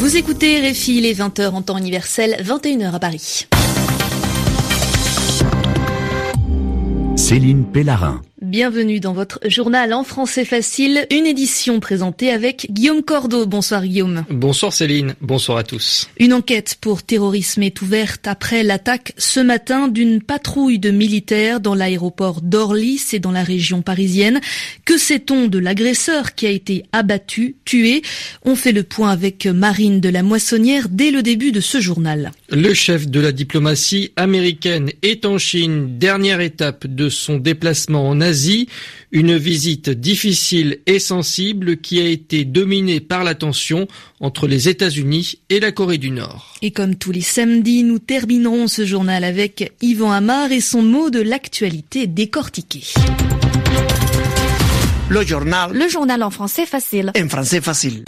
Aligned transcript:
Vous 0.00 0.16
écoutez 0.16 0.60
Réfi, 0.60 0.98
les 1.02 1.14
20h 1.14 1.50
en 1.50 1.60
temps 1.60 1.76
universel, 1.76 2.42
21h 2.42 2.94
à 2.94 2.98
Paris. 2.98 3.46
Céline 7.30 7.64
Pellarin. 7.64 8.22
Bienvenue 8.42 8.98
dans 8.98 9.12
votre 9.12 9.38
journal 9.46 9.92
en 9.92 10.02
français 10.02 10.44
facile, 10.44 11.06
une 11.12 11.26
édition 11.26 11.78
présentée 11.78 12.32
avec 12.32 12.66
Guillaume 12.70 13.02
Cordeau. 13.02 13.46
Bonsoir 13.46 13.84
Guillaume. 13.84 14.24
Bonsoir 14.30 14.72
Céline, 14.72 15.14
bonsoir 15.20 15.58
à 15.58 15.62
tous. 15.62 16.08
Une 16.18 16.32
enquête 16.32 16.78
pour 16.80 17.04
terrorisme 17.04 17.62
est 17.62 17.82
ouverte 17.82 18.26
après 18.26 18.64
l'attaque 18.64 19.12
ce 19.16 19.38
matin 19.38 19.86
d'une 19.86 20.20
patrouille 20.20 20.80
de 20.80 20.90
militaires 20.90 21.60
dans 21.60 21.76
l'aéroport 21.76 22.40
d'Orly, 22.40 22.98
c'est 22.98 23.20
dans 23.20 23.30
la 23.30 23.44
région 23.44 23.82
parisienne. 23.82 24.40
Que 24.84 24.98
sait-on 24.98 25.46
de 25.46 25.58
l'agresseur 25.58 26.34
qui 26.34 26.46
a 26.46 26.50
été 26.50 26.82
abattu, 26.92 27.54
tué? 27.64 28.02
On 28.44 28.56
fait 28.56 28.72
le 28.72 28.82
point 28.82 29.10
avec 29.10 29.46
Marine 29.46 30.00
de 30.00 30.08
la 30.08 30.24
Moissonnière 30.24 30.88
dès 30.88 31.12
le 31.12 31.22
début 31.22 31.52
de 31.52 31.60
ce 31.60 31.78
journal. 31.78 32.32
Le 32.52 32.74
chef 32.74 33.06
de 33.06 33.20
la 33.20 33.30
diplomatie 33.30 34.10
américaine 34.16 34.90
est 35.02 35.24
en 35.24 35.38
Chine, 35.38 35.98
dernière 35.98 36.40
étape 36.40 36.84
de 36.84 37.08
son 37.08 37.36
déplacement 37.36 38.08
en 38.08 38.20
Asie 38.20 38.68
une 39.12 39.36
visite 39.36 39.88
difficile 39.88 40.80
et 40.86 40.98
sensible 40.98 41.76
qui 41.76 42.00
a 42.00 42.06
été 42.06 42.44
dominée 42.44 42.98
par 42.98 43.22
la 43.22 43.36
tension 43.36 43.86
entre 44.18 44.48
les 44.48 44.68
États-Unis 44.68 45.38
et 45.48 45.60
la 45.60 45.70
Corée 45.70 45.98
du 45.98 46.10
Nord. 46.10 46.56
Et 46.60 46.72
comme 46.72 46.96
tous 46.96 47.12
les 47.12 47.20
samedis, 47.20 47.84
nous 47.84 48.00
terminerons 48.00 48.66
ce 48.66 48.84
journal 48.84 49.22
avec 49.22 49.72
Yvan 49.80 50.10
Amar 50.10 50.50
et 50.50 50.60
son 50.60 50.82
mot 50.82 51.10
de 51.10 51.20
l'actualité 51.20 52.08
décortiqué. 52.08 52.82
Le 55.08 55.24
journal. 55.24 55.72
Le 55.72 55.88
journal 55.88 56.22
en 56.24 56.30
français 56.30 56.66
facile. 56.66 57.12
En 57.16 57.28
français 57.28 57.60
facile. 57.60 58.04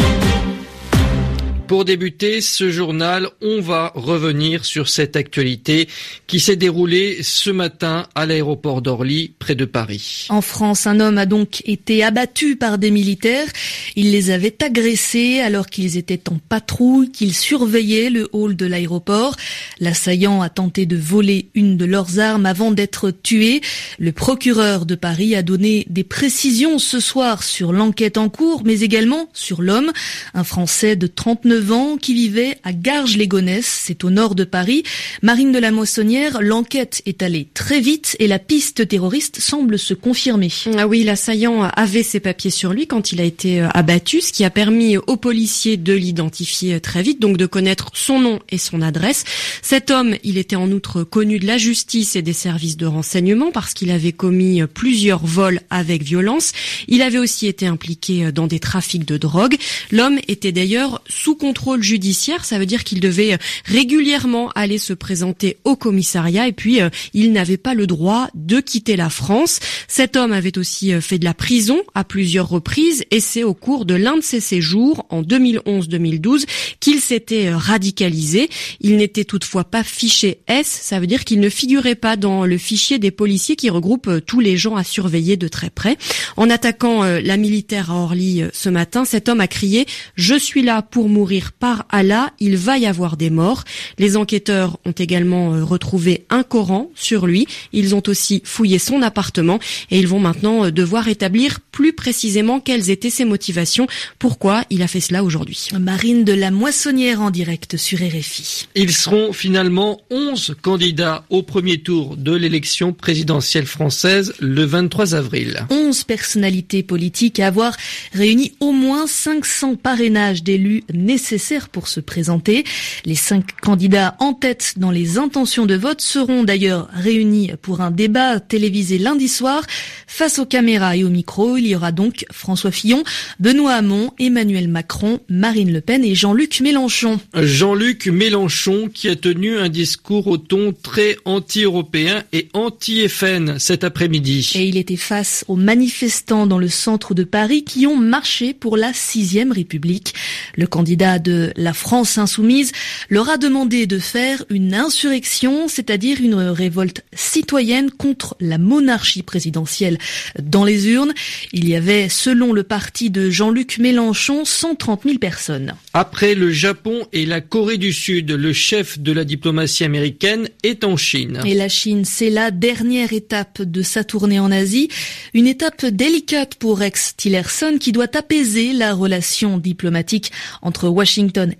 Pour 1.72 1.86
débuter 1.86 2.42
ce 2.42 2.70
journal, 2.70 3.30
on 3.40 3.62
va 3.62 3.92
revenir 3.94 4.66
sur 4.66 4.90
cette 4.90 5.16
actualité 5.16 5.88
qui 6.26 6.38
s'est 6.38 6.54
déroulée 6.54 7.22
ce 7.22 7.48
matin 7.48 8.06
à 8.14 8.26
l'aéroport 8.26 8.82
d'Orly, 8.82 9.32
près 9.38 9.54
de 9.54 9.64
Paris. 9.64 10.26
En 10.28 10.42
France, 10.42 10.86
un 10.86 11.00
homme 11.00 11.16
a 11.16 11.24
donc 11.24 11.62
été 11.64 12.04
abattu 12.04 12.56
par 12.56 12.76
des 12.76 12.90
militaires. 12.90 13.48
Il 13.96 14.10
les 14.10 14.28
avait 14.28 14.62
agressés 14.62 15.40
alors 15.40 15.68
qu'ils 15.68 15.96
étaient 15.96 16.28
en 16.28 16.36
patrouille, 16.46 17.10
qu'ils 17.10 17.34
surveillaient 17.34 18.10
le 18.10 18.28
hall 18.32 18.54
de 18.54 18.66
l'aéroport. 18.66 19.36
L'assaillant 19.80 20.42
a 20.42 20.50
tenté 20.50 20.84
de 20.84 20.98
voler 20.98 21.48
une 21.54 21.78
de 21.78 21.86
leurs 21.86 22.18
armes 22.18 22.44
avant 22.44 22.70
d'être 22.70 23.10
tué. 23.10 23.62
Le 23.98 24.12
procureur 24.12 24.84
de 24.84 24.94
Paris 24.94 25.34
a 25.34 25.42
donné 25.42 25.86
des 25.88 26.04
précisions 26.04 26.78
ce 26.78 27.00
soir 27.00 27.42
sur 27.42 27.72
l'enquête 27.72 28.18
en 28.18 28.28
cours, 28.28 28.60
mais 28.62 28.80
également 28.80 29.30
sur 29.32 29.62
l'homme, 29.62 29.90
un 30.34 30.44
Français 30.44 30.96
de 30.96 31.06
39 31.06 31.61
qui 32.00 32.12
vivait 32.12 32.58
à 32.64 32.72
Garges-les-Gonesse, 32.72 33.82
c'est 33.84 34.02
au 34.02 34.10
nord 34.10 34.34
de 34.34 34.42
Paris. 34.42 34.82
Marine 35.22 35.52
de 35.52 35.60
la 35.60 35.70
Moissonnière, 35.70 36.42
l'enquête 36.42 37.02
est 37.06 37.22
allée 37.22 37.46
très 37.54 37.80
vite 37.80 38.16
et 38.18 38.26
la 38.26 38.40
piste 38.40 38.88
terroriste 38.88 39.38
semble 39.40 39.78
se 39.78 39.94
confirmer. 39.94 40.48
Ah 40.76 40.88
oui, 40.88 41.04
l'assaillant 41.04 41.62
avait 41.62 42.02
ses 42.02 42.18
papiers 42.18 42.50
sur 42.50 42.72
lui 42.72 42.88
quand 42.88 43.12
il 43.12 43.20
a 43.20 43.24
été 43.24 43.60
euh, 43.60 43.68
abattu, 43.74 44.20
ce 44.20 44.32
qui 44.32 44.44
a 44.44 44.50
permis 44.50 44.96
aux 44.96 45.16
policiers 45.16 45.76
de 45.76 45.92
l'identifier 45.92 46.80
très 46.80 47.02
vite, 47.02 47.20
donc 47.20 47.36
de 47.36 47.46
connaître 47.46 47.90
son 47.94 48.18
nom 48.18 48.40
et 48.50 48.58
son 48.58 48.82
adresse. 48.82 49.24
Cet 49.62 49.92
homme, 49.92 50.16
il 50.24 50.38
était 50.38 50.56
en 50.56 50.70
outre 50.72 51.04
connu 51.04 51.38
de 51.38 51.46
la 51.46 51.58
justice 51.58 52.16
et 52.16 52.22
des 52.22 52.32
services 52.32 52.76
de 52.76 52.86
renseignement 52.86 53.52
parce 53.52 53.72
qu'il 53.72 53.92
avait 53.92 54.12
commis 54.12 54.62
plusieurs 54.66 55.24
vols 55.24 55.60
avec 55.70 56.02
violence. 56.02 56.52
Il 56.88 57.02
avait 57.02 57.18
aussi 57.18 57.46
été 57.46 57.66
impliqué 57.66 58.32
dans 58.32 58.48
des 58.48 58.58
trafics 58.58 59.04
de 59.04 59.16
drogue. 59.16 59.56
L'homme 59.92 60.18
était 60.26 60.52
d'ailleurs 60.52 61.02
sous 61.08 61.36
contrôle 61.42 61.82
judiciaire, 61.82 62.44
ça 62.44 62.56
veut 62.60 62.66
dire 62.66 62.84
qu'il 62.84 63.00
devait 63.00 63.32
euh, 63.32 63.36
régulièrement 63.64 64.50
aller 64.50 64.78
se 64.78 64.92
présenter 64.92 65.56
au 65.64 65.74
commissariat 65.74 66.46
et 66.46 66.52
puis 66.52 66.80
euh, 66.80 66.88
il 67.14 67.32
n'avait 67.32 67.56
pas 67.56 67.74
le 67.74 67.88
droit 67.88 68.28
de 68.36 68.60
quitter 68.60 68.94
la 68.94 69.10
France. 69.10 69.58
Cet 69.88 70.14
homme 70.14 70.30
avait 70.30 70.56
aussi 70.56 70.92
euh, 70.92 71.00
fait 71.00 71.18
de 71.18 71.24
la 71.24 71.34
prison 71.34 71.80
à 71.96 72.04
plusieurs 72.04 72.48
reprises 72.48 73.02
et 73.10 73.18
c'est 73.18 73.42
au 73.42 73.54
cours 73.54 73.86
de 73.86 73.94
l'un 73.96 74.16
de 74.18 74.22
ses 74.22 74.38
séjours 74.38 75.04
en 75.10 75.22
2011-2012 75.22 76.44
qu'il 76.78 77.00
s'était 77.00 77.52
radicalisé. 77.52 78.48
Il 78.78 78.96
n'était 78.96 79.24
toutefois 79.24 79.64
pas 79.64 79.82
fiché 79.82 80.42
S, 80.46 80.68
ça 80.68 81.00
veut 81.00 81.08
dire 81.08 81.24
qu'il 81.24 81.40
ne 81.40 81.48
figurait 81.48 81.96
pas 81.96 82.14
dans 82.14 82.46
le 82.46 82.56
fichier 82.56 83.00
des 83.00 83.10
policiers 83.10 83.56
qui 83.56 83.68
regroupe 83.68 84.08
tous 84.26 84.38
les 84.38 84.56
gens 84.56 84.76
à 84.76 84.84
surveiller 84.84 85.36
de 85.36 85.48
très 85.48 85.70
près. 85.70 85.96
En 86.36 86.50
attaquant 86.50 87.02
la 87.02 87.36
militaire 87.36 87.90
à 87.90 87.94
Orly 87.94 88.44
ce 88.52 88.68
matin, 88.68 89.04
cet 89.04 89.28
homme 89.28 89.40
a 89.40 89.48
crié⁇ 89.48 89.82
Je 90.14 90.36
suis 90.36 90.62
là 90.62 90.82
pour 90.82 91.08
mourir 91.08 91.31
par 91.40 91.86
Allah, 91.90 92.32
il 92.40 92.56
va 92.56 92.78
y 92.78 92.86
avoir 92.86 93.16
des 93.16 93.30
morts. 93.30 93.64
Les 93.98 94.16
enquêteurs 94.16 94.78
ont 94.84 94.92
également 94.92 95.54
euh, 95.54 95.64
retrouvé 95.64 96.26
un 96.30 96.42
Coran 96.42 96.90
sur 96.94 97.26
lui. 97.26 97.46
Ils 97.72 97.94
ont 97.94 98.02
aussi 98.06 98.42
fouillé 98.44 98.78
son 98.78 99.02
appartement 99.02 99.58
et 99.90 99.98
ils 99.98 100.06
vont 100.06 100.20
maintenant 100.20 100.66
euh, 100.66 100.70
devoir 100.70 101.08
établir 101.08 101.60
plus 101.60 101.92
précisément 101.92 102.60
quelles 102.60 102.90
étaient 102.90 103.10
ses 103.10 103.24
motivations, 103.24 103.86
pourquoi 104.18 104.64
il 104.70 104.82
a 104.82 104.88
fait 104.88 105.00
cela 105.00 105.24
aujourd'hui. 105.24 105.68
Marine 105.78 106.24
de 106.24 106.32
la 106.32 106.50
Moissonnière 106.50 107.22
en 107.22 107.30
direct 107.30 107.76
sur 107.76 107.98
RFI. 107.98 108.68
Ils 108.74 108.92
seront 108.92 109.32
finalement 109.32 110.00
11 110.10 110.56
candidats 110.60 111.24
au 111.30 111.42
premier 111.42 111.78
tour 111.78 112.16
de 112.16 112.34
l'élection 112.34 112.92
présidentielle 112.92 113.66
française 113.66 114.34
le 114.40 114.64
23 114.64 115.14
avril. 115.14 115.66
11 115.70 116.04
personnalités 116.04 116.82
politiques 116.82 117.40
à 117.40 117.46
avoir 117.46 117.76
réuni 118.12 118.52
au 118.60 118.72
moins 118.72 119.06
500 119.06 119.76
parrainages 119.76 120.42
d'élus 120.42 120.84
nécessaires 120.92 121.21
nécessaires 121.22 121.68
pour 121.68 121.86
se 121.86 122.00
présenter. 122.00 122.64
Les 123.04 123.14
cinq 123.14 123.60
candidats 123.60 124.16
en 124.18 124.34
tête 124.34 124.74
dans 124.76 124.90
les 124.90 125.18
intentions 125.18 125.66
de 125.66 125.76
vote 125.76 126.00
seront 126.00 126.42
d'ailleurs 126.42 126.88
réunis 126.92 127.52
pour 127.62 127.80
un 127.80 127.92
débat 127.92 128.40
télévisé 128.40 128.98
lundi 128.98 129.28
soir. 129.28 129.62
Face 130.08 130.40
aux 130.40 130.46
caméras 130.46 130.96
et 130.96 131.04
aux 131.04 131.10
micros, 131.10 131.56
il 131.58 131.68
y 131.68 131.76
aura 131.76 131.92
donc 131.92 132.26
François 132.32 132.72
Fillon, 132.72 133.04
Benoît 133.38 133.74
Hamon, 133.74 134.10
Emmanuel 134.18 134.66
Macron, 134.66 135.20
Marine 135.28 135.72
Le 135.72 135.80
Pen 135.80 136.04
et 136.04 136.16
Jean-Luc 136.16 136.60
Mélenchon. 136.60 137.20
Jean-Luc 137.40 138.08
Mélenchon 138.08 138.90
qui 138.92 139.08
a 139.08 139.14
tenu 139.14 139.56
un 139.58 139.68
discours 139.68 140.26
au 140.26 140.38
ton 140.38 140.72
très 140.72 141.16
anti-européen 141.24 142.24
et 142.32 142.48
anti-FN 142.52 143.60
cet 143.60 143.84
après-midi. 143.84 144.50
Et 144.56 144.66
il 144.66 144.76
était 144.76 144.96
face 144.96 145.44
aux 145.46 145.54
manifestants 145.54 146.48
dans 146.48 146.58
le 146.58 146.68
centre 146.68 147.14
de 147.14 147.22
Paris 147.22 147.62
qui 147.62 147.86
ont 147.86 147.96
marché 147.96 148.54
pour 148.54 148.76
la 148.76 148.92
sixième 148.92 149.52
République. 149.52 150.14
Le 150.56 150.66
candidat 150.66 151.11
de 151.18 151.52
la 151.56 151.72
France 151.72 152.18
insoumise 152.18 152.72
leur 153.08 153.28
a 153.28 153.36
demandé 153.36 153.86
de 153.86 153.98
faire 153.98 154.44
une 154.50 154.74
insurrection, 154.74 155.68
c'est-à-dire 155.68 156.20
une 156.20 156.34
révolte 156.34 157.04
citoyenne 157.14 157.90
contre 157.90 158.36
la 158.40 158.58
monarchie 158.58 159.22
présidentielle 159.22 159.98
dans 160.40 160.64
les 160.64 160.88
urnes. 160.88 161.12
Il 161.52 161.68
y 161.68 161.74
avait, 161.74 162.08
selon 162.08 162.52
le 162.52 162.62
parti 162.62 163.10
de 163.10 163.30
Jean-Luc 163.30 163.78
Mélenchon, 163.78 164.44
130 164.44 165.02
000 165.04 165.18
personnes. 165.18 165.74
Après 165.94 166.34
le 166.34 166.50
Japon 166.52 167.06
et 167.12 167.26
la 167.26 167.40
Corée 167.40 167.78
du 167.78 167.92
Sud, 167.92 168.30
le 168.30 168.52
chef 168.52 168.98
de 168.98 169.12
la 169.12 169.24
diplomatie 169.24 169.84
américaine 169.84 170.48
est 170.62 170.84
en 170.84 170.96
Chine. 170.96 171.40
Et 171.44 171.54
la 171.54 171.68
Chine, 171.68 172.04
c'est 172.04 172.30
la 172.30 172.50
dernière 172.50 173.12
étape 173.12 173.62
de 173.62 173.82
sa 173.82 174.04
tournée 174.04 174.40
en 174.40 174.50
Asie, 174.50 174.88
une 175.34 175.46
étape 175.46 175.84
délicate 175.86 176.54
pour 176.56 176.78
Rex 176.78 177.14
Tillerson 177.16 177.76
qui 177.78 177.92
doit 177.92 178.16
apaiser 178.16 178.72
la 178.72 178.94
relation 178.94 179.58
diplomatique 179.58 180.32
entre 180.62 180.88
Washington 180.88 181.01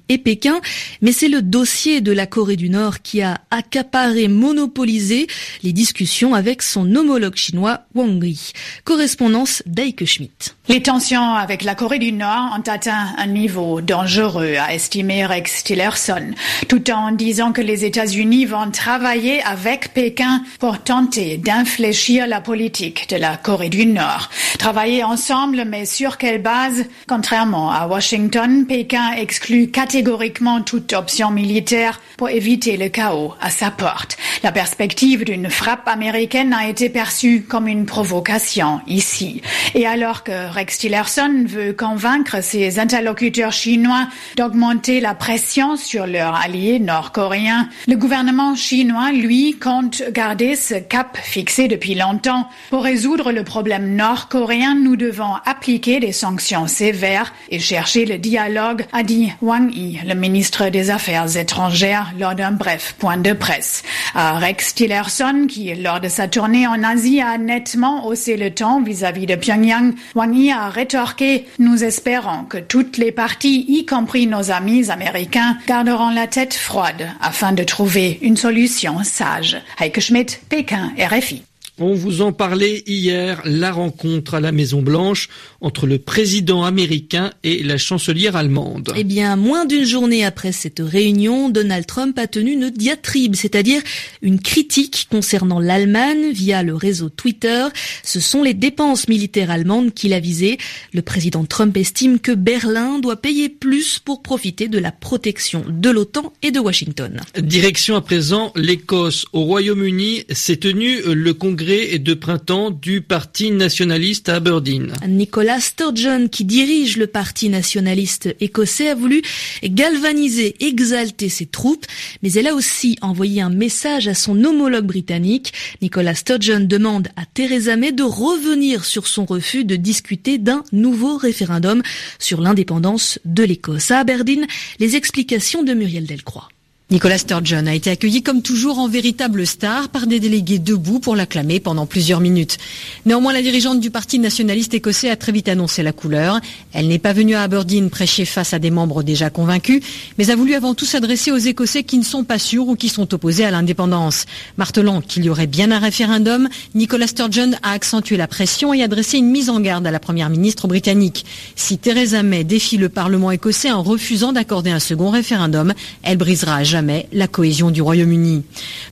et 0.09 0.19
Pékin, 0.19 0.61
mais 1.01 1.13
c'est 1.13 1.29
le 1.29 1.43
dossier 1.43 2.01
de 2.01 2.13
la 2.13 2.27
Corée 2.27 2.57
du 2.57 2.71
Nord 2.71 3.03
qui 3.03 3.23
a 3.23 3.41
accaparé, 3.51 4.29
monopolisé 4.29 5.27
les 5.63 5.73
discussions 5.73 6.35
avec 6.35 6.63
son 6.63 6.95
homologue 6.95 7.37
chinois 7.37 7.81
Wang 7.95 8.23
Yi. 8.23 8.53
Correspondance 8.85 9.63
d'Aike 9.67 10.05
Schmidt. 10.07 10.55
Les 10.69 10.83
tensions 10.83 11.35
avec 11.35 11.65
la 11.65 11.75
Corée 11.75 11.99
du 11.99 12.13
Nord 12.13 12.57
ont 12.57 12.71
atteint 12.71 13.15
un 13.19 13.27
niveau 13.27 13.81
dangereux, 13.81 14.55
a 14.57 14.75
estimé 14.75 15.27
Rex 15.27 15.65
Tillerson, 15.65 16.31
tout 16.69 16.91
en 16.91 17.11
disant 17.13 17.53
que 17.53 17.61
les 17.61 17.85
États-Unis 17.85 18.47
vont 18.47 18.71
travailler 18.71 19.43
avec 19.43 19.93
Pékin 19.93 20.43
pour 20.61 20.79
tenter 20.79 21.37
d'infléchir 21.37 22.27
la 22.27 22.41
politique 22.41 23.09
de 23.11 23.17
la 23.17 23.37
Corée 23.37 23.71
du 23.71 23.87
Nord. 23.87 24.31
Travailler 24.59 25.03
ensemble, 25.03 25.65
mais 25.67 25.85
sur 25.85 26.17
quelle 26.17 26.41
base? 26.41 26.85
Contrairement 27.09 27.73
à 27.73 27.87
Washington, 27.87 28.65
Pékin 28.67 29.13
exclut 29.33 29.71
catégoriquement 29.71 30.61
toute 30.61 30.93
option 30.93 31.31
militaire 31.31 32.03
pour 32.23 32.31
éviter 32.31 32.77
le 32.77 32.89
chaos 32.89 33.35
à 33.41 33.51
sa 33.51 33.73
porte. 33.73 34.17
La 34.45 34.53
perspective 34.53 35.25
d'une 35.25 35.51
frappe 35.51 35.89
américaine 35.89 36.53
a 36.53 36.69
été 36.69 36.89
perçue 36.89 37.43
comme 37.43 37.67
une 37.67 37.85
provocation 37.85 38.81
ici. 38.87 39.43
Et 39.75 39.89
alors 39.89 40.23
que 40.23 40.49
Rex 40.53 40.79
Tillerson 40.79 41.47
veut 41.49 41.73
convaincre 41.73 42.41
ses 42.41 42.79
interlocuteurs 42.79 43.51
chinois 43.51 44.07
d'augmenter 44.37 45.01
la 45.01 45.17
pression 45.17 45.77
sur 45.77 46.07
leurs 46.07 46.37
alliés 46.37 46.79
nord-coréens, 46.79 47.69
le 47.89 47.97
gouvernement 47.97 48.55
chinois, 48.55 49.11
lui, 49.11 49.59
compte 49.59 50.05
garder 50.13 50.55
ce 50.55 50.75
cap 50.75 51.19
fixé 51.21 51.67
depuis 51.67 51.97
longtemps. 51.97 52.49
Pour 52.71 52.85
résoudre 52.85 53.33
le 53.33 53.43
problème 53.43 53.97
nord-coréen, 53.97 54.77
nous 54.77 54.95
devons 54.95 55.35
appliquer 55.45 55.99
des 55.99 56.13
sanctions 56.13 56.69
sévères 56.69 57.33
et 57.51 57.59
chercher 57.59 58.05
le 58.05 58.19
dialogue, 58.19 58.87
a 58.93 59.03
dit 59.03 59.33
Wang 59.41 59.75
Yi, 59.75 59.99
le 60.07 60.15
ministre 60.15 60.69
des 60.69 60.91
Affaires 60.91 61.37
étrangères, 61.37 62.12
lors 62.19 62.35
d'un 62.35 62.53
bref 62.53 62.95
point 62.99 63.17
de 63.17 63.33
presse. 63.33 63.83
À 64.15 64.39
Rex 64.39 64.75
Tillerson, 64.75 65.47
qui, 65.49 65.75
lors 65.75 66.01
de 66.01 66.09
sa 66.09 66.29
tournée 66.29 66.67
en 66.67 66.83
Asie, 66.83 67.21
a 67.21 67.39
nettement 67.39 68.07
haussé 68.07 68.37
le 68.37 68.51
ton 68.51 68.83
vis-à-vis 68.83 69.27
de 69.27 69.35
Pyongyang, 69.35 69.95
Wang 70.15 70.35
Yi 70.35 70.51
a 70.51 70.69
rétorqué 70.69 71.47
Nous 71.59 71.85
espérons 71.85 72.45
que 72.45 72.59
toutes 72.59 72.99
les 72.99 73.13
parties, 73.13 73.65
y 73.69 73.87
compris 73.87 74.27
nos 74.27 74.51
amis 74.51 74.91
américains, 74.91 75.57
garderont 75.67 76.11
la 76.11 76.27
tête 76.27 76.55
froide 76.55 77.11
afin 77.21 77.53
de 77.53 77.63
trouver 77.63 78.19
une 78.23 78.37
solution 78.37 79.03
sage. 79.05 79.61
Heike 79.81 80.01
Schmidt, 80.01 80.41
Pékin, 80.49 80.93
RFI. 80.99 81.43
On 81.85 81.95
vous 81.95 82.23
en 82.23 82.33
parlait 82.33 82.85
hier, 82.87 83.43
la 83.45 83.73
rencontre 83.73 84.35
à 84.35 84.41
la 84.41 84.53
Maison 84.53 84.83
Blanche 84.83 85.29
entre 85.61 85.89
le 85.89 85.99
président 85.99 86.63
américain 86.63 87.33
et 87.43 87.65
la 87.65 87.77
chancelière 87.77 88.37
allemande. 88.37 88.93
Eh 88.97 89.03
bien, 89.03 89.35
moins 89.35 89.67
d'une 89.67 89.85
journée 89.85 90.25
après 90.25 90.53
cette 90.53 90.79
réunion, 90.79 91.49
Donald 91.49 91.85
Trump 91.85 92.17
a 92.21 92.29
tenu 92.29 92.53
une 92.53 92.71
diatribe, 92.71 93.35
c'est-à-dire 93.35 93.83
une 94.23 94.39
critique 94.39 95.09
concernant 95.11 95.59
l'Allemagne 95.59 96.31
via 96.31 96.63
le 96.63 96.77
réseau 96.77 97.09
Twitter. 97.09 97.67
Ce 98.05 98.21
sont 98.21 98.45
les 98.45 98.55
dépenses 98.55 99.09
militaires 99.09 99.51
allemandes 99.51 99.93
qu'il 99.93 100.13
a 100.13 100.21
visées. 100.21 100.59
Le 100.93 101.03
président 101.03 101.45
Trump 101.45 101.77
estime 101.77 102.21
que 102.21 102.31
Berlin 102.31 103.01
doit 103.01 103.21
payer 103.21 103.49
plus 103.49 103.99
pour 103.99 104.23
profiter 104.23 104.69
de 104.69 104.79
la 104.79 104.93
protection 104.93 105.65
de 105.69 105.91
l'OTAN 105.91 106.33
et 106.45 106.53
de 106.53 106.61
Washington. 106.61 107.21
Direction 107.41 107.97
à 107.97 108.03
présent 108.03 108.53
l'Écosse. 108.55 109.27
Au 109.33 109.41
Royaume-Uni 109.41 110.27
s'est 110.31 110.59
tenu 110.59 111.01
le 111.05 111.35
congrès 111.35 111.72
et 111.73 111.99
de 111.99 112.15
printemps 112.15 112.71
du 112.71 113.01
Parti 113.01 113.51
nationaliste 113.51 114.29
à 114.29 114.37
Aberdeen. 114.37 114.93
Nicolas 115.09 115.61
Sturgeon, 115.61 116.29
qui 116.29 116.45
dirige 116.45 116.97
le 116.97 117.07
Parti 117.07 117.49
nationaliste 117.49 118.35
écossais, 118.41 118.89
a 118.89 118.95
voulu 118.95 119.23
galvaniser, 119.65 120.55
exalter 120.61 121.29
ses 121.29 121.47
troupes, 121.47 121.87
mais 122.23 122.33
elle 122.33 122.47
a 122.47 122.55
aussi 122.55 122.99
envoyé 123.01 123.41
un 123.41 123.51
message 123.51 124.09
à 124.09 124.15
son 124.15 124.45
homologue 124.45 124.87
britannique. 124.87 125.53
Nicolas 125.81 126.15
Sturgeon 126.15 126.61
demande 126.61 127.09
à 127.17 127.25
Theresa 127.25 127.77
May 127.77 127.93
de 127.93 128.03
revenir 128.03 128.85
sur 128.85 129.07
son 129.07 129.25
refus 129.25 129.65
de 129.65 129.77
discuter 129.77 130.39
d'un 130.39 130.65
nouveau 130.73 131.17
référendum 131.17 131.83
sur 132.19 132.41
l'indépendance 132.41 133.19
de 133.25 133.45
l'Écosse. 133.45 133.91
À 133.91 133.99
Aberdeen, 134.01 134.47
les 134.79 134.97
explications 134.97 135.63
de 135.63 135.73
Muriel 135.73 136.07
Delcroix. 136.07 136.49
Nicolas 136.93 137.17
Sturgeon 137.17 137.67
a 137.69 137.75
été 137.75 137.89
accueilli 137.89 138.23
comme 138.23 138.43
toujours 138.43 138.79
en 138.79 138.87
véritable 138.87 139.47
star 139.47 139.89
par 139.89 140.07
des 140.07 140.21
délégués 140.21 140.59
debout 140.59 141.01
pour 141.01 141.17
l'acclamer 141.17 141.59
pendant 141.59 141.87
plusieurs 141.87 142.21
minutes. 142.21 142.59
Néanmoins, 143.07 143.33
la 143.33 143.41
dirigeante 143.41 143.81
du 143.81 143.91
Parti 143.91 144.19
nationaliste 144.19 144.75
écossais 144.75 145.09
a 145.09 145.17
très 145.17 145.33
vite 145.33 145.49
annoncé 145.49 145.83
la 145.83 145.93
couleur. 145.93 146.39
Elle 146.75 146.89
n'est 146.89 146.99
pas 146.99 147.15
venue 147.15 147.35
à 147.35 147.45
Aberdeen 147.45 147.89
prêcher 147.89 148.27
face 148.27 148.53
à 148.53 148.59
des 148.59 148.71
membres 148.71 149.03
déjà 149.03 149.31
convaincus, 149.31 149.83
mais 150.19 150.29
a 150.29 150.37
voulu 150.37 150.53
avant 150.53 150.75
tout 150.75 150.85
s'adresser 150.85 151.31
aux 151.31 151.39
Écossais 151.39 151.83
qui 151.83 151.97
ne 151.97 152.05
sont 152.05 152.25
pas 152.25 152.39
sûrs 152.39 152.69
ou 152.69 152.77
qui 152.77 152.91
sont 152.91 153.15
opposés 153.15 153.47
à 153.47 153.51
l'indépendance. 153.51 154.27
Martelant 154.59 155.01
qu'il 155.01 155.25
y 155.25 155.31
aurait 155.31 155.47
bien 155.47 155.71
un 155.71 155.79
référendum, 155.79 156.51
Nicolas 156.75 157.07
Sturgeon 157.07 157.53
a 157.63 157.71
accentué 157.71 158.19
la 158.19 158.27
pression 158.27 158.75
et 158.75 158.83
adressé 158.83 159.17
une 159.17 159.31
mise 159.31 159.49
en 159.49 159.61
garde 159.61 159.87
à 159.87 159.91
la 159.91 159.99
première 159.99 160.29
ministre 160.29 160.69
britannique. 160.69 161.25
Si 161.57 161.79
Theresa 161.79 162.23
May 162.23 162.45
défie 162.45 162.77
le 162.77 162.91
Parlement 162.91 163.31
écossais 163.31 163.71
en 163.71 163.83
refusant 163.83 164.35
d'accorder 164.35 164.73
un 164.73 164.79
second 164.79 165.09
référendum, 165.09 165.73
elle 166.03 166.19
brisera 166.19 166.63
jamais 166.65 166.82
la 167.13 167.29
cohésion 167.29 167.71
du 167.71 167.83
Royaume-Uni. 167.83 168.43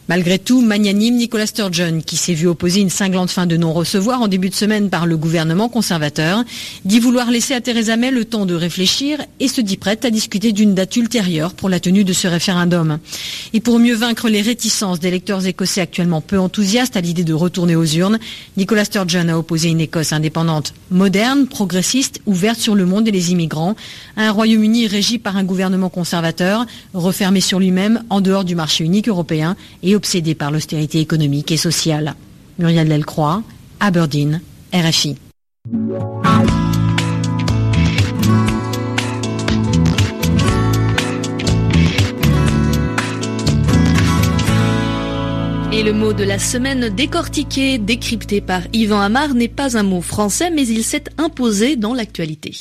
Malgré 0.08 0.38
tout, 0.38 0.60
magnanime 0.60 1.16
Nicolas 1.16 1.46
Sturgeon, 1.46 2.00
qui 2.04 2.16
s'est 2.16 2.34
vu 2.34 2.46
opposer 2.46 2.80
une 2.80 2.90
cinglante 2.90 3.30
fin 3.30 3.46
de 3.46 3.56
non-recevoir 3.56 4.20
en 4.22 4.28
début 4.28 4.48
de 4.48 4.54
semaine 4.54 4.90
par 4.90 5.06
le 5.06 5.16
gouvernement 5.16 5.68
conservateur, 5.68 6.42
dit 6.84 6.98
vouloir 6.98 7.30
laisser 7.30 7.54
à 7.54 7.60
Theresa 7.60 7.96
May 7.96 8.10
le 8.10 8.24
temps 8.24 8.46
de 8.46 8.54
réfléchir 8.54 9.18
et 9.38 9.48
se 9.48 9.60
dit 9.60 9.76
prête 9.76 10.04
à 10.04 10.10
discuter 10.10 10.52
d'une 10.52 10.74
date 10.74 10.96
ultérieure 10.96 11.54
pour 11.54 11.68
la 11.68 11.80
tenue 11.80 12.04
de 12.04 12.12
ce 12.12 12.26
référendum. 12.26 12.98
Et 13.52 13.60
pour 13.60 13.78
mieux 13.78 13.94
vaincre 13.94 14.28
les 14.28 14.42
réticences 14.42 15.00
des 15.00 15.10
lecteurs 15.10 15.46
écossais 15.46 15.80
actuellement 15.80 16.20
peu 16.20 16.38
enthousiastes 16.38 16.96
à 16.96 17.00
l'idée 17.00 17.24
de 17.24 17.34
retourner 17.34 17.76
aux 17.76 17.84
urnes, 17.84 18.18
Nicolas 18.56 18.84
Sturgeon 18.84 19.28
a 19.28 19.36
opposé 19.36 19.68
une 19.68 19.80
Écosse 19.80 20.12
indépendante, 20.12 20.74
moderne, 20.90 21.46
progressiste, 21.46 22.20
ouverte 22.26 22.58
sur 22.58 22.74
le 22.74 22.84
monde 22.84 23.08
et 23.08 23.12
les 23.12 23.32
immigrants, 23.32 23.76
à 24.16 24.28
un 24.28 24.30
Royaume-Uni 24.30 24.86
régi 24.86 25.18
par 25.18 25.36
un 25.36 25.44
gouvernement 25.44 25.88
conservateur, 25.88 26.66
refermé 26.94 27.40
sur 27.40 27.58
lui-même 27.70 27.94
même 27.94 28.04
en 28.10 28.20
dehors 28.20 28.44
du 28.44 28.54
marché 28.54 28.84
unique 28.84 29.08
européen 29.08 29.56
et 29.82 29.94
obsédé 29.94 30.34
par 30.34 30.50
l'austérité 30.50 30.98
économique 30.98 31.52
et 31.52 31.56
sociale. 31.56 32.14
Muriel 32.58 32.88
Delcroix, 32.88 33.42
Aberdeen, 33.78 34.40
RFI. 34.74 35.16
Et 45.72 45.82
le 45.84 45.92
mot 45.92 46.12
de 46.12 46.24
la 46.24 46.38
semaine 46.38 46.88
décortiqué, 46.88 47.78
décrypté 47.78 48.40
par 48.40 48.62
Yvan 48.72 49.00
Amar 49.00 49.34
n'est 49.34 49.48
pas 49.48 49.78
un 49.78 49.84
mot 49.84 50.02
français, 50.02 50.50
mais 50.50 50.66
il 50.66 50.82
s'est 50.82 51.04
imposé 51.16 51.76
dans 51.76 51.94
l'actualité. 51.94 52.52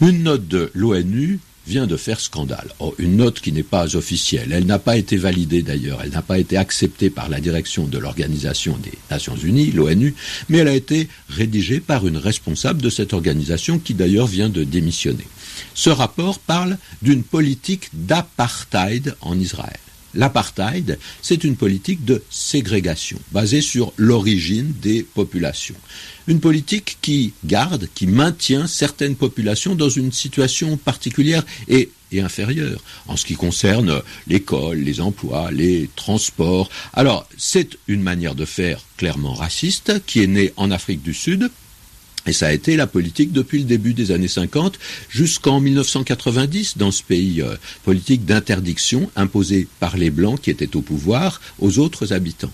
Une 0.00 0.22
note 0.22 0.48
de 0.48 0.70
l'ONU 0.74 1.38
vient 1.66 1.86
de 1.86 1.96
faire 1.96 2.20
scandale. 2.20 2.72
Oh, 2.78 2.94
une 2.98 3.16
note 3.16 3.40
qui 3.40 3.52
n'est 3.52 3.62
pas 3.62 3.96
officielle. 3.96 4.52
Elle 4.52 4.66
n'a 4.66 4.78
pas 4.78 4.96
été 4.96 5.16
validée 5.16 5.62
d'ailleurs. 5.62 6.00
Elle 6.02 6.10
n'a 6.10 6.22
pas 6.22 6.38
été 6.38 6.56
acceptée 6.56 7.10
par 7.10 7.28
la 7.28 7.40
direction 7.40 7.86
de 7.86 7.98
l'Organisation 7.98 8.76
des 8.82 8.92
Nations 9.10 9.36
Unies, 9.36 9.72
l'ONU, 9.72 10.14
mais 10.48 10.58
elle 10.58 10.68
a 10.68 10.74
été 10.74 11.08
rédigée 11.28 11.80
par 11.80 12.06
une 12.06 12.16
responsable 12.16 12.82
de 12.82 12.90
cette 12.90 13.12
organisation 13.12 13.78
qui 13.78 13.94
d'ailleurs 13.94 14.26
vient 14.26 14.48
de 14.48 14.64
démissionner. 14.64 15.26
Ce 15.74 15.90
rapport 15.90 16.38
parle 16.38 16.78
d'une 17.02 17.22
politique 17.22 17.88
d'apartheid 17.92 19.14
en 19.20 19.38
Israël. 19.38 19.78
L'apartheid, 20.16 20.98
c'est 21.22 21.44
une 21.44 21.56
politique 21.56 22.04
de 22.04 22.22
ségrégation 22.30 23.18
basée 23.32 23.60
sur 23.60 23.92
l'origine 23.96 24.72
des 24.82 25.02
populations. 25.02 25.76
Une 26.26 26.40
politique 26.40 26.98
qui 27.02 27.34
garde, 27.44 27.88
qui 27.94 28.06
maintient 28.06 28.66
certaines 28.66 29.14
populations 29.14 29.74
dans 29.74 29.90
une 29.90 30.10
situation 30.10 30.76
particulière 30.76 31.44
et, 31.68 31.90
inférieure 32.18 32.82
en 33.08 33.16
ce 33.18 33.26
qui 33.26 33.34
concerne 33.34 34.00
l'école, 34.26 34.78
les 34.78 35.02
emplois, 35.02 35.50
les 35.50 35.90
transports. 35.96 36.70
Alors, 36.94 37.28
c'est 37.36 37.76
une 37.88 38.00
manière 38.00 38.34
de 38.34 38.46
faire 38.46 38.80
clairement 38.96 39.34
raciste 39.34 40.02
qui 40.06 40.22
est 40.22 40.26
née 40.26 40.54
en 40.56 40.70
Afrique 40.70 41.02
du 41.02 41.12
Sud 41.12 41.50
et 42.26 42.32
ça 42.32 42.48
a 42.48 42.52
été 42.52 42.76
la 42.76 42.86
politique 42.86 43.32
depuis 43.32 43.58
le 43.58 43.64
début 43.64 43.94
des 43.94 44.10
années 44.10 44.28
50 44.28 44.78
jusqu'en 45.08 45.60
1990 45.60 46.78
dans 46.78 46.90
ce 46.90 47.02
pays, 47.02 47.42
euh, 47.42 47.56
politique 47.84 48.24
d'interdiction 48.24 49.10
imposée 49.16 49.68
par 49.80 49.96
les 49.96 50.10
Blancs 50.10 50.40
qui 50.40 50.50
étaient 50.50 50.76
au 50.76 50.82
pouvoir 50.82 51.40
aux 51.58 51.78
autres 51.78 52.12
habitants. 52.12 52.52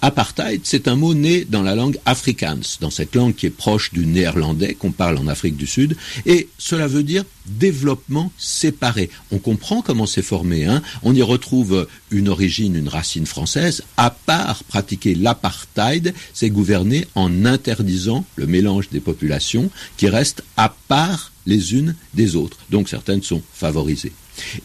Apartheid, 0.00 0.60
c'est 0.62 0.86
un 0.86 0.94
mot 0.94 1.12
né 1.12 1.44
dans 1.44 1.62
la 1.62 1.74
langue 1.74 1.98
afrikaans, 2.06 2.78
dans 2.80 2.90
cette 2.90 3.16
langue 3.16 3.34
qui 3.34 3.46
est 3.46 3.50
proche 3.50 3.92
du 3.92 4.06
néerlandais 4.06 4.74
qu'on 4.74 4.92
parle 4.92 5.18
en 5.18 5.26
Afrique 5.26 5.56
du 5.56 5.66
Sud, 5.66 5.96
et 6.24 6.48
cela 6.56 6.86
veut 6.86 7.02
dire 7.02 7.24
développement 7.46 8.30
séparé. 8.38 9.10
On 9.32 9.38
comprend 9.38 9.82
comment 9.82 10.06
c'est 10.06 10.22
formé, 10.22 10.66
hein 10.66 10.82
on 11.02 11.14
y 11.14 11.22
retrouve 11.22 11.88
une 12.12 12.28
origine, 12.28 12.76
une 12.76 12.88
racine 12.88 13.26
française, 13.26 13.82
à 13.96 14.10
part 14.10 14.62
pratiquer 14.64 15.16
l'apartheid, 15.16 16.14
c'est 16.32 16.50
gouverner 16.50 17.06
en 17.16 17.44
interdisant 17.44 18.24
le 18.36 18.46
mélange 18.46 18.90
des 18.90 19.00
populations 19.00 19.68
qui 19.96 20.08
restent 20.08 20.44
à 20.56 20.74
part 20.86 21.32
les 21.46 21.74
unes 21.74 21.96
des 22.14 22.36
autres, 22.36 22.58
donc 22.70 22.88
certaines 22.88 23.22
sont 23.22 23.42
favorisées. 23.52 24.12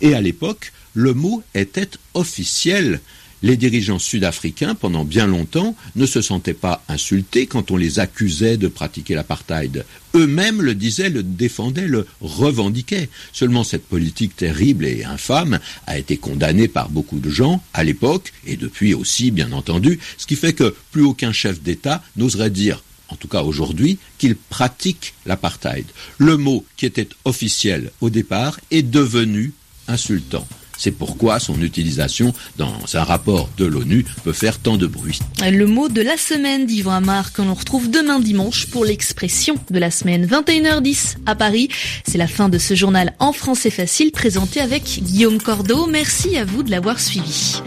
Et 0.02 0.14
à 0.14 0.22
l'époque, 0.22 0.74
le 0.94 1.16
mot 1.16 1.42
était 1.56 1.90
officiel 2.14 3.02
les 3.44 3.58
dirigeants 3.58 4.00
sud-africains, 4.00 4.74
pendant 4.74 5.04
bien 5.04 5.28
longtemps, 5.28 5.76
ne 5.96 6.06
se 6.06 6.22
sentaient 6.22 6.54
pas 6.54 6.84
insultés 6.88 7.46
quand 7.46 7.70
on 7.70 7.78
les 7.78 8.00
accusait 8.00 8.58
de 8.58 8.68
pratiquer 8.68 9.14
l'apartheid. 9.14 9.86
Eux-mêmes 10.16 10.62
le 10.62 10.74
disaient, 10.74 11.10
le 11.10 11.22
défendaient, 11.22 11.88
le 11.88 12.08
revendiquaient. 12.22 13.10
Seulement 13.34 13.64
cette 13.64 13.86
politique 13.86 14.36
terrible 14.36 14.86
et 14.86 15.04
infâme 15.04 15.60
a 15.86 16.00
été 16.00 16.18
condamnée 16.18 16.68
par 16.68 16.90
beaucoup 16.90 17.20
de 17.20 17.30
gens 17.30 17.62
à 17.74 17.84
l'époque, 17.84 18.32
et 18.48 18.56
depuis 18.56 18.94
aussi, 18.94 19.30
bien 19.30 19.52
entendu, 19.52 20.00
ce 20.18 20.26
qui 20.26 20.36
fait 20.36 20.54
que 20.54 20.74
plus 20.92 21.04
aucun 21.04 21.34
chef 21.34 21.62
d'État 21.62 22.02
n'oserait 22.16 22.50
dire 22.50 22.82
en 23.10 23.16
tout 23.16 23.28
cas 23.28 23.44
aujourd'hui, 23.44 24.00
qu'il 24.18 24.36
pratique 24.36 25.14
l'apartheid. 25.28 25.86
Le 26.18 26.36
mot 26.36 26.66
qui 26.78 26.88
était 26.88 27.10
officiel 27.26 27.92
au 28.02 28.10
départ 28.10 28.60
est 28.72 28.82
devenu 28.82 29.54
insultant. 29.88 30.48
C'est 30.78 30.92
pourquoi 30.92 31.40
son 31.40 31.62
utilisation 31.62 32.34
dans 32.58 32.74
un 32.94 33.04
rapport 33.04 33.50
de 33.58 33.66
l'ONU 33.66 34.06
peut 34.24 34.34
faire 34.34 34.60
tant 34.60 34.78
de 34.78 34.88
bruit. 34.88 35.20
Le 35.42 35.66
mot 35.66 35.90
de 35.90 36.02
la 36.02 36.18
semaine 36.18 36.66
d'Yvan 36.66 36.94
Amar 36.94 37.34
que 37.34 37.42
l'on 37.42 37.54
retrouve 37.54 37.90
demain 37.90 38.20
dimanche 38.20 38.68
pour 38.68 38.86
l'expression 38.86 39.56
de 39.70 39.80
la 39.80 39.92
semaine 39.92 40.26
21h10 40.26 41.18
à 41.26 41.36
Paris. 41.36 41.70
C'est 42.06 42.18
la 42.18 42.28
fin 42.28 42.50
de 42.50 42.58
ce 42.58 42.74
journal 42.76 43.14
en 43.20 43.34
français 43.34 43.70
facile 43.70 44.12
présenté 44.12 44.60
avec 44.60 44.84
Guillaume 45.04 45.42
Cordeau. 45.42 45.88
Merci 45.88 46.38
à 46.38 46.46
vous 46.46 46.64
de 46.64 46.72
l'avoir 46.72 47.00
suivi. 47.00 47.62